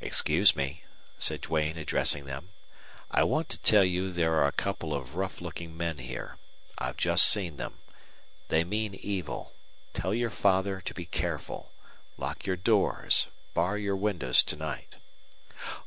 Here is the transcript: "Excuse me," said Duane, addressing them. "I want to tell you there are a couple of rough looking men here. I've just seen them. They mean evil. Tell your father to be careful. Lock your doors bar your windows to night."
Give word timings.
"Excuse 0.00 0.56
me," 0.56 0.84
said 1.18 1.42
Duane, 1.42 1.76
addressing 1.76 2.24
them. 2.24 2.48
"I 3.10 3.24
want 3.24 3.50
to 3.50 3.58
tell 3.60 3.84
you 3.84 4.10
there 4.10 4.32
are 4.36 4.46
a 4.46 4.50
couple 4.52 4.94
of 4.94 5.16
rough 5.16 5.42
looking 5.42 5.76
men 5.76 5.98
here. 5.98 6.38
I've 6.78 6.96
just 6.96 7.26
seen 7.26 7.58
them. 7.58 7.74
They 8.48 8.64
mean 8.64 8.94
evil. 8.94 9.52
Tell 9.92 10.14
your 10.14 10.30
father 10.30 10.80
to 10.80 10.94
be 10.94 11.04
careful. 11.04 11.72
Lock 12.16 12.46
your 12.46 12.56
doors 12.56 13.26
bar 13.52 13.76
your 13.76 13.96
windows 13.96 14.42
to 14.44 14.56
night." 14.56 14.96